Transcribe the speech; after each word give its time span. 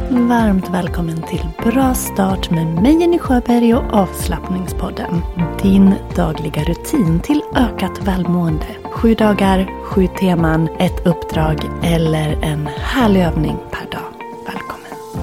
Varmt 0.00 0.68
välkommen 0.68 1.22
till 1.22 1.48
Bra 1.64 1.94
start 1.94 2.50
med 2.50 2.66
mig 2.66 3.00
Jenny 3.00 3.18
Sjöberg 3.18 3.74
och 3.74 3.92
avslappningspodden. 3.92 5.22
Din 5.62 5.94
dagliga 6.16 6.64
rutin 6.64 7.20
till 7.20 7.42
ökat 7.56 8.02
välmående. 8.02 8.66
Sju 8.84 9.14
dagar, 9.14 9.84
sju 9.84 10.06
teman, 10.20 10.68
ett 10.78 11.06
uppdrag 11.06 11.58
eller 11.82 12.32
en 12.42 12.66
härlig 12.66 13.20
övning 13.22 13.56
per 13.70 13.90
dag. 13.90 14.12
Välkommen! 14.46 15.22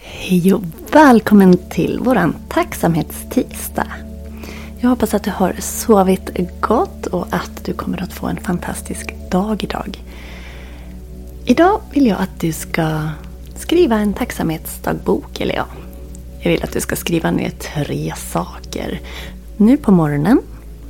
Hej 0.00 0.54
och 0.54 0.62
välkommen 0.92 1.56
till 1.70 2.00
våran 2.02 2.34
tacksamhetstisdag. 2.48 3.86
Jag 4.80 4.88
hoppas 4.88 5.14
att 5.14 5.24
du 5.24 5.30
har 5.30 5.54
sovit 5.58 6.30
gott 6.60 7.06
och 7.06 7.26
att 7.30 7.64
du 7.64 7.72
kommer 7.72 8.02
att 8.02 8.12
få 8.12 8.26
en 8.26 8.40
fantastisk 8.40 9.14
dag 9.30 9.64
idag. 9.64 10.02
Idag 11.44 11.80
vill 11.92 12.06
jag 12.06 12.20
att 12.20 12.40
du 12.40 12.52
ska 12.52 13.08
skriva 13.56 13.96
en 13.96 14.12
tacksamhetsdagbok, 14.12 15.40
eller 15.40 15.54
ja, 15.54 15.66
jag 16.40 16.50
vill 16.50 16.62
att 16.62 16.72
du 16.72 16.80
ska 16.80 16.96
skriva 16.96 17.30
ner 17.30 17.50
tre 17.50 18.12
saker. 18.16 19.00
Nu 19.56 19.76
på 19.76 19.92
morgonen, 19.92 20.40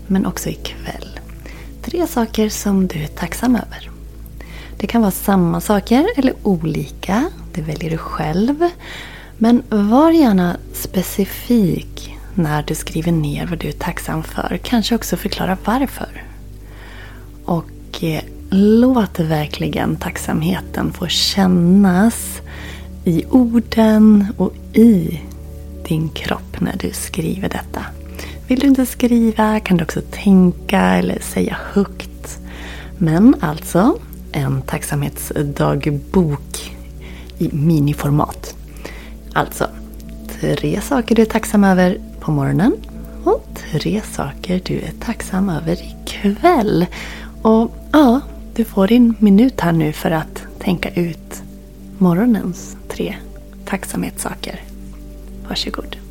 men 0.07 0.27
också 0.27 0.49
ikväll. 0.49 1.21
Tre 1.83 2.07
saker 2.07 2.49
som 2.49 2.87
du 2.87 3.03
är 3.03 3.07
tacksam 3.07 3.57
över. 3.57 3.91
Det 4.77 4.87
kan 4.87 5.01
vara 5.01 5.11
samma 5.11 5.61
saker 5.61 6.09
eller 6.17 6.35
olika, 6.43 7.31
det 7.55 7.61
väljer 7.63 7.91
du 7.91 7.99
själv. 7.99 8.69
Men 9.39 9.63
var 9.69 10.11
gärna 10.11 10.57
specifik 10.73 12.17
när 12.35 12.63
du 12.63 12.75
skriver 12.75 13.13
ner 13.13 13.47
vad 13.47 13.59
du 13.59 13.69
är 13.69 13.73
tacksam 13.73 14.23
för. 14.23 14.61
Kanske 14.63 14.95
också 14.95 15.17
förklara 15.17 15.59
varför. 15.65 16.25
Och 17.45 18.05
eh, 18.05 18.23
låt 18.55 19.21
verkligen 19.21 19.97
tacksamheten 19.97 20.93
få 20.93 21.07
kännas 21.07 22.41
i 23.05 23.25
orden 23.31 24.27
och 24.37 24.53
i 24.73 25.21
din 25.89 26.09
kropp 26.09 26.61
när 26.61 26.77
du 26.77 26.91
skriver 26.93 27.49
detta. 27.49 27.85
Vill 28.47 28.59
du 28.59 28.67
inte 28.67 28.87
skriva 28.87 29.61
kan 29.61 29.77
du 29.77 29.85
också 29.85 30.01
tänka 30.11 30.81
eller 30.81 31.21
säga 31.21 31.57
högt. 31.73 32.39
Men 32.99 33.35
alltså 33.41 33.99
en 34.33 34.63
tacksamhetsdagbok 34.63 36.77
i 37.39 37.51
miniformat. 37.53 38.57
Alltså, 39.33 39.67
tre 40.41 40.81
saker 40.81 41.15
du 41.15 41.23
är 41.23 41.27
tacksam 41.27 41.65
över 41.65 41.99
på 42.21 42.33
morgonen 42.33 42.73
och 43.25 43.47
tre 43.71 44.03
saker 44.13 44.61
du 44.65 44.75
är 44.75 44.93
tacksam 45.01 45.49
över 45.49 45.79
ikväll. 45.83 46.87
Och 47.43 47.82
du 48.57 48.65
får 48.65 48.87
din 48.87 49.15
minut 49.19 49.61
här 49.61 49.73
nu 49.73 49.93
för 49.93 50.11
att 50.11 50.43
tänka 50.59 50.91
ut 50.91 51.43
morgonens 51.99 52.77
tre 52.89 53.17
tacksamhetssaker. 53.65 54.61
Varsågod. 55.49 56.02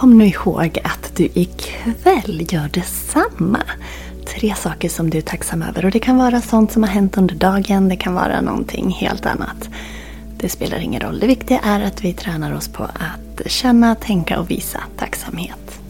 Kom 0.00 0.18
nu 0.18 0.26
ihåg 0.26 0.78
att 0.84 1.16
du 1.16 1.28
ikväll 1.34 2.46
gör 2.50 2.68
detsamma. 2.68 3.62
Tre 4.26 4.54
saker 4.54 4.88
som 4.88 5.10
du 5.10 5.18
är 5.18 5.22
tacksam 5.22 5.62
över. 5.62 5.84
Och 5.84 5.90
det 5.90 5.98
kan 5.98 6.16
vara 6.16 6.40
sånt 6.40 6.72
som 6.72 6.82
har 6.82 6.90
hänt 6.90 7.18
under 7.18 7.34
dagen. 7.34 7.88
Det 7.88 7.96
kan 7.96 8.14
vara 8.14 8.40
någonting 8.40 8.90
helt 8.90 9.26
annat. 9.26 9.68
Det 10.36 10.48
spelar 10.48 10.78
ingen 10.78 11.00
roll. 11.00 11.20
Det 11.20 11.26
viktiga 11.26 11.58
är 11.58 11.80
att 11.80 12.04
vi 12.04 12.12
tränar 12.12 12.56
oss 12.56 12.68
på 12.68 12.84
att 12.84 13.40
känna, 13.46 13.94
tänka 13.94 14.40
och 14.40 14.50
visa 14.50 14.80
tacksamhet. 14.96 15.80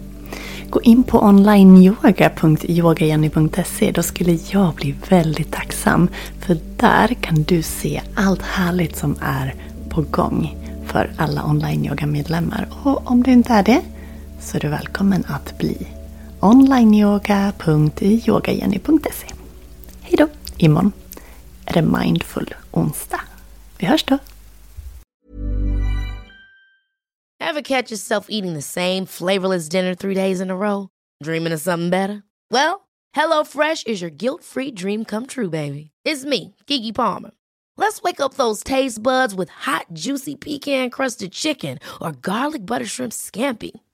Gå 0.70 0.82
in 0.82 1.02
på 1.02 1.22
onlineyoga.yogajenny.se. 1.22 3.92
Då 3.92 4.02
skulle 4.02 4.38
jag 4.50 4.74
bli 4.74 4.94
väldigt 5.08 5.52
tacksam. 5.52 6.08
För 6.38 6.58
där 6.76 7.08
kan 7.08 7.42
du 7.42 7.62
se 7.62 8.00
allt 8.14 8.42
härligt 8.42 8.96
som 8.96 9.16
är 9.20 9.54
på 9.88 10.02
gång 10.02 10.56
för 10.86 11.10
alla 11.16 11.44
online-yoga-medlemmar. 11.44 12.68
Och 12.82 13.10
om 13.10 13.22
du 13.22 13.32
inte 13.32 13.52
är 13.52 13.62
det 13.62 13.82
så 14.40 14.56
är 14.56 14.60
du 14.60 14.68
välkommen 14.68 15.24
att 15.28 15.58
bli 15.58 15.86
onlineyoga.yogajenny.se 16.40 19.26
Hej 20.00 20.14
då! 20.18 20.28
Imorgon 20.56 20.92
är 21.66 21.72
det 21.72 21.82
Mindful 21.82 22.54
onsdag. 22.70 23.20
Vi 23.78 23.86
hörs 23.86 24.04
då! 24.04 24.18
Ever 27.42 27.62
catch 27.62 27.90
yourself 27.90 28.26
eating 28.28 28.54
the 28.54 28.62
same 28.62 29.06
flavorless 29.06 29.68
dinner 29.68 29.94
three 29.94 30.14
days 30.14 30.40
in 30.40 30.50
a 30.50 30.56
row? 30.56 30.88
Dreaming 31.24 31.52
of 31.54 31.60
something 31.60 31.90
better? 31.90 32.22
Well, 32.50 32.80
hello 33.16 33.44
fresh 33.44 33.82
is 33.86 34.00
your 34.02 34.10
guilt-free 34.10 34.70
dream 34.72 35.04
come 35.04 35.26
true, 35.26 35.50
baby. 35.50 35.90
It's 36.04 36.24
me, 36.24 36.54
Gigi 36.66 36.92
Palmer. 36.92 37.30
Let's 37.76 38.02
wake 38.02 38.20
up 38.20 38.34
those 38.34 38.62
taste 38.64 39.02
buds 39.02 39.34
with 39.34 39.48
hot, 39.50 39.86
juicy 39.92 40.36
pecan 40.36 40.90
crusted 40.90 41.32
chicken 41.32 41.78
or 42.00 42.12
garlic 42.12 42.66
butter 42.66 42.86
shrimp 42.86 43.12
scampi. 43.12 43.70